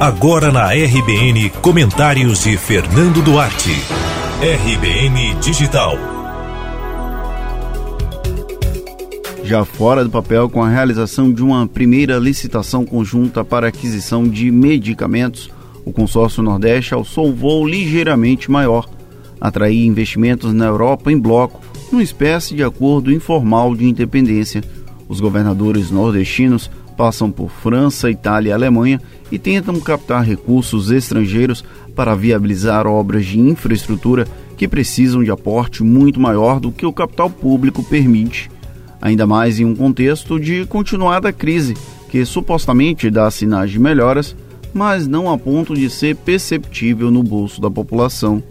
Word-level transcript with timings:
Agora 0.00 0.52
na 0.52 0.68
RBN, 0.72 1.50
comentários 1.60 2.44
de 2.44 2.56
Fernando 2.56 3.20
Duarte. 3.20 3.72
RBN 4.40 5.34
Digital. 5.40 5.98
Já 9.42 9.64
fora 9.64 10.04
do 10.04 10.10
papel, 10.10 10.48
com 10.48 10.62
a 10.62 10.68
realização 10.68 11.32
de 11.32 11.42
uma 11.42 11.66
primeira 11.66 12.16
licitação 12.16 12.86
conjunta 12.86 13.44
para 13.44 13.66
aquisição 13.66 14.22
de 14.22 14.52
medicamentos, 14.52 15.50
o 15.84 15.92
consórcio 15.92 16.44
Nordeste 16.44 16.94
alçou 16.94 17.34
voo 17.34 17.66
ligeiramente 17.66 18.48
maior, 18.52 18.88
atrair 19.40 19.84
investimentos 19.84 20.54
na 20.54 20.66
Europa 20.66 21.10
em 21.10 21.18
bloco, 21.18 21.60
numa 21.90 22.04
espécie 22.04 22.54
de 22.54 22.62
acordo 22.62 23.10
informal 23.10 23.74
de 23.74 23.84
independência. 23.84 24.62
Os 25.08 25.20
governadores 25.20 25.90
nordestinos 25.90 26.70
passam 26.96 27.30
por 27.30 27.48
França, 27.48 28.10
Itália 28.10 28.50
e 28.50 28.52
Alemanha 28.52 29.00
e 29.30 29.38
tentam 29.38 29.78
captar 29.80 30.24
recursos 30.24 30.90
estrangeiros 30.90 31.64
para 31.94 32.14
viabilizar 32.14 32.86
obras 32.86 33.24
de 33.24 33.38
infraestrutura 33.38 34.26
que 34.56 34.68
precisam 34.68 35.22
de 35.22 35.30
aporte 35.30 35.82
muito 35.82 36.20
maior 36.20 36.60
do 36.60 36.72
que 36.72 36.84
o 36.84 36.92
capital 36.92 37.30
público 37.30 37.82
permite. 37.82 38.50
Ainda 39.00 39.26
mais 39.26 39.60
em 39.60 39.64
um 39.64 39.76
contexto 39.76 40.40
de 40.40 40.66
continuada 40.66 41.32
crise, 41.32 41.74
que 42.10 42.24
supostamente 42.24 43.08
dá 43.08 43.30
sinais 43.30 43.70
de 43.70 43.78
melhoras, 43.78 44.36
mas 44.74 45.06
não 45.06 45.30
a 45.30 45.38
ponto 45.38 45.74
de 45.74 45.88
ser 45.88 46.16
perceptível 46.16 47.10
no 47.10 47.22
bolso 47.22 47.60
da 47.60 47.70
população. 47.70 48.42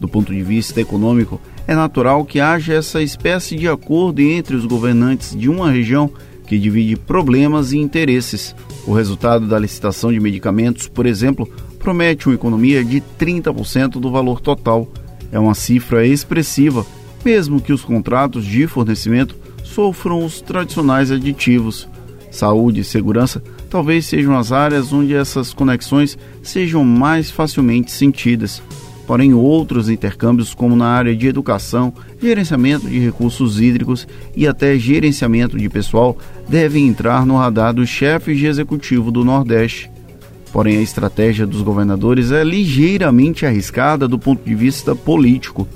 Do 0.00 0.08
ponto 0.08 0.32
de 0.32 0.42
vista 0.42 0.80
econômico, 0.80 1.40
é 1.66 1.74
natural 1.74 2.24
que 2.24 2.40
haja 2.40 2.74
essa 2.74 3.02
espécie 3.02 3.56
de 3.56 3.68
acordo 3.68 4.20
entre 4.20 4.56
os 4.56 4.66
governantes 4.66 5.36
de 5.36 5.48
uma 5.48 5.70
região 5.70 6.10
que 6.46 6.58
divide 6.58 6.96
problemas 6.96 7.72
e 7.72 7.78
interesses. 7.78 8.54
O 8.86 8.92
resultado 8.92 9.46
da 9.46 9.58
licitação 9.58 10.12
de 10.12 10.18
medicamentos, 10.18 10.88
por 10.88 11.06
exemplo, 11.06 11.48
promete 11.78 12.26
uma 12.28 12.34
economia 12.34 12.84
de 12.84 13.00
30% 13.18 13.92
do 13.92 14.10
valor 14.10 14.40
total. 14.40 14.88
É 15.30 15.38
uma 15.38 15.54
cifra 15.54 16.06
expressiva, 16.06 16.84
mesmo 17.24 17.60
que 17.60 17.72
os 17.72 17.82
contratos 17.82 18.44
de 18.44 18.66
fornecimento 18.66 19.36
sofram 19.62 20.24
os 20.24 20.40
tradicionais 20.40 21.10
aditivos. 21.10 21.88
Saúde 22.30 22.80
e 22.80 22.84
segurança 22.84 23.42
talvez 23.70 24.06
sejam 24.06 24.36
as 24.36 24.52
áreas 24.52 24.92
onde 24.92 25.14
essas 25.14 25.54
conexões 25.54 26.18
sejam 26.42 26.84
mais 26.84 27.30
facilmente 27.30 27.90
sentidas 27.90 28.62
porém 29.06 29.34
outros 29.34 29.88
intercâmbios, 29.88 30.54
como 30.54 30.76
na 30.76 30.86
área 30.86 31.14
de 31.14 31.26
educação, 31.26 31.92
gerenciamento 32.20 32.88
de 32.88 32.98
recursos 32.98 33.60
hídricos 33.60 34.06
e 34.36 34.46
até 34.46 34.78
gerenciamento 34.78 35.58
de 35.58 35.68
pessoal, 35.68 36.16
devem 36.48 36.86
entrar 36.86 37.26
no 37.26 37.36
radar 37.36 37.74
dos 37.74 37.88
chefes 37.88 38.38
de 38.38 38.46
executivo 38.46 39.10
do 39.10 39.24
Nordeste. 39.24 39.90
Porém, 40.52 40.76
a 40.76 40.82
estratégia 40.82 41.46
dos 41.46 41.62
governadores 41.62 42.30
é 42.30 42.44
ligeiramente 42.44 43.46
arriscada 43.46 44.06
do 44.06 44.18
ponto 44.18 44.44
de 44.44 44.54
vista 44.54 44.94
político. 44.94 45.66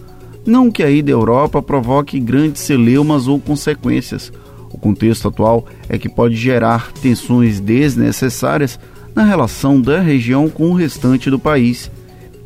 Não 0.44 0.70
que 0.70 0.82
a 0.82 0.90
ida 0.90 1.10
à 1.10 1.14
Europa 1.14 1.62
provoque 1.62 2.20
grandes 2.20 2.62
celeumas 2.62 3.26
ou 3.26 3.40
consequências. 3.40 4.30
O 4.70 4.78
contexto 4.78 5.28
atual 5.28 5.66
é 5.88 5.98
que 5.98 6.08
pode 6.08 6.36
gerar 6.36 6.92
tensões 6.92 7.58
desnecessárias 7.58 8.78
na 9.14 9.24
relação 9.24 9.80
da 9.80 9.98
região 10.00 10.48
com 10.48 10.70
o 10.70 10.74
restante 10.74 11.30
do 11.30 11.38
país 11.38 11.90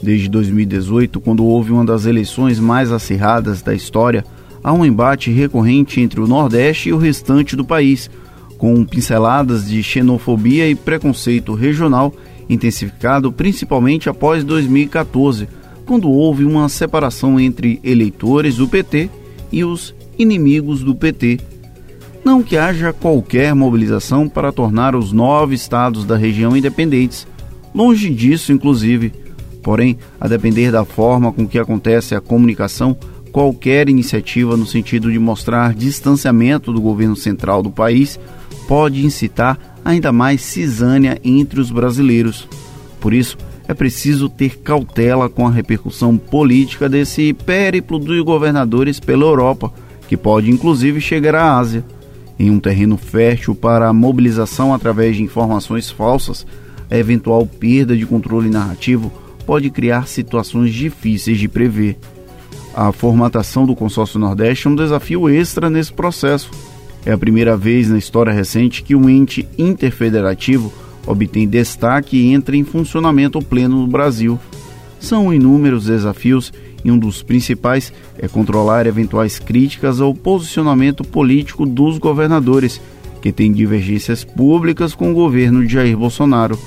Desde 0.02 0.28
2018, 0.28 1.20
quando 1.20 1.44
houve 1.44 1.72
uma 1.72 1.84
das 1.84 2.06
eleições 2.06 2.58
mais 2.58 2.90
acirradas 2.90 3.62
da 3.62 3.74
história, 3.74 4.24
há 4.62 4.72
um 4.72 4.84
embate 4.84 5.30
recorrente 5.30 6.00
entre 6.00 6.20
o 6.20 6.26
Nordeste 6.26 6.88
e 6.88 6.92
o 6.92 6.98
restante 6.98 7.54
do 7.54 7.64
país, 7.64 8.10
com 8.56 8.84
pinceladas 8.84 9.68
de 9.68 9.82
xenofobia 9.82 10.68
e 10.68 10.74
preconceito 10.74 11.54
regional 11.54 12.14
intensificado 12.50 13.32
principalmente 13.32 14.08
após 14.08 14.42
2014, 14.42 15.48
quando 15.86 16.10
houve 16.10 16.44
uma 16.44 16.68
separação 16.68 17.38
entre 17.38 17.80
eleitores 17.84 18.56
do 18.56 18.68
PT 18.68 19.08
e 19.52 19.64
os 19.64 19.94
inimigos 20.18 20.82
do 20.82 20.94
PT. 20.94 21.38
Não 22.24 22.42
que 22.42 22.56
haja 22.56 22.92
qualquer 22.92 23.54
mobilização 23.54 24.28
para 24.28 24.52
tornar 24.52 24.94
os 24.94 25.12
nove 25.12 25.54
estados 25.54 26.04
da 26.04 26.16
região 26.16 26.56
independentes. 26.56 27.26
Longe 27.74 28.10
disso, 28.10 28.52
inclusive. 28.52 29.12
Porém, 29.62 29.98
a 30.20 30.26
depender 30.26 30.70
da 30.70 30.84
forma 30.84 31.32
com 31.32 31.46
que 31.46 31.58
acontece 31.58 32.14
a 32.14 32.20
comunicação, 32.20 32.96
qualquer 33.30 33.88
iniciativa 33.88 34.56
no 34.56 34.66
sentido 34.66 35.10
de 35.10 35.18
mostrar 35.18 35.74
distanciamento 35.74 36.72
do 36.72 36.80
governo 36.80 37.16
central 37.16 37.62
do 37.62 37.70
país 37.70 38.18
pode 38.66 39.04
incitar 39.04 39.58
ainda 39.84 40.12
mais 40.12 40.42
cisânia 40.42 41.18
entre 41.24 41.60
os 41.60 41.70
brasileiros. 41.70 42.48
Por 43.00 43.12
isso, 43.12 43.36
é 43.66 43.74
preciso 43.74 44.28
ter 44.28 44.58
cautela 44.58 45.28
com 45.28 45.46
a 45.46 45.50
repercussão 45.50 46.16
política 46.16 46.88
desse 46.88 47.32
périplo 47.32 47.98
dos 47.98 48.20
governadores 48.24 48.98
pela 48.98 49.24
Europa, 49.24 49.72
que 50.08 50.16
pode 50.16 50.50
inclusive 50.50 51.00
chegar 51.00 51.36
à 51.36 51.56
Ásia. 51.56 51.84
Em 52.38 52.50
um 52.50 52.58
terreno 52.58 52.96
fértil 52.96 53.54
para 53.54 53.88
a 53.88 53.92
mobilização 53.92 54.74
através 54.74 55.16
de 55.16 55.22
informações 55.22 55.90
falsas, 55.90 56.46
a 56.90 56.96
eventual 56.96 57.46
perda 57.46 57.96
de 57.96 58.04
controle 58.04 58.50
narrativo 58.50 59.12
pode 59.46 59.70
criar 59.70 60.06
situações 60.06 60.72
difíceis 60.72 61.38
de 61.38 61.48
prever. 61.48 61.96
A 62.74 62.92
formatação 62.92 63.66
do 63.66 63.74
Consórcio 63.74 64.18
Nordeste 64.18 64.68
é 64.68 64.70
um 64.70 64.76
desafio 64.76 65.28
extra 65.28 65.68
nesse 65.68 65.92
processo. 65.92 66.50
É 67.04 67.12
a 67.12 67.18
primeira 67.18 67.56
vez 67.56 67.88
na 67.88 67.98
história 67.98 68.32
recente 68.32 68.82
que 68.82 68.94
um 68.94 69.08
ente 69.08 69.48
interfederativo 69.58 70.72
obtém 71.06 71.48
destaque 71.48 72.16
e 72.16 72.32
entra 72.32 72.56
em 72.56 72.64
funcionamento 72.64 73.40
pleno 73.40 73.80
no 73.80 73.86
Brasil. 73.86 74.38
São 74.98 75.32
inúmeros 75.32 75.86
desafios 75.86 76.52
e 76.84 76.90
um 76.90 76.98
dos 76.98 77.22
principais 77.22 77.92
é 78.18 78.28
controlar 78.28 78.86
eventuais 78.86 79.38
críticas 79.38 80.00
ao 80.00 80.14
posicionamento 80.14 81.04
político 81.04 81.66
dos 81.66 81.98
governadores, 81.98 82.80
que 83.20 83.32
têm 83.32 83.52
divergências 83.52 84.24
públicas 84.24 84.94
com 84.94 85.10
o 85.10 85.14
governo 85.14 85.66
de 85.66 85.74
Jair 85.74 85.96
Bolsonaro. 85.96 86.58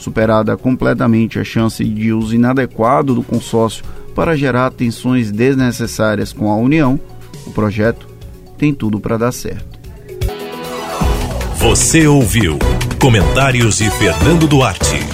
Superada 0.00 0.56
completamente 0.56 1.38
a 1.38 1.44
chance 1.44 1.84
de 1.84 2.10
uso 2.10 2.34
inadequado 2.34 3.14
do 3.14 3.22
consórcio 3.22 3.84
para 4.14 4.34
gerar 4.34 4.70
tensões 4.70 5.30
desnecessárias 5.30 6.32
com 6.32 6.50
a 6.50 6.56
União, 6.56 6.98
o 7.46 7.50
projeto 7.50 8.08
tem 8.56 8.72
tudo 8.72 8.98
para 8.98 9.18
dar 9.18 9.30
certo. 9.30 9.78
Você 11.58 12.06
ouviu 12.06 12.58
comentários 12.98 13.76
de 13.76 13.90
Fernando 13.90 14.48
Duarte. 14.48 15.09